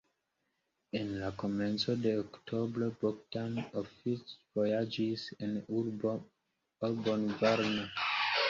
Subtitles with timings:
[0.99, 7.89] En la komenco de oktobro Bogdan oficvojaĝis en urbon Varna.